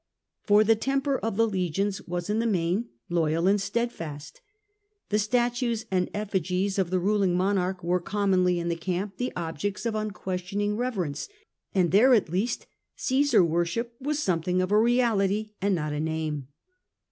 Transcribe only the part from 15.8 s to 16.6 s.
a name.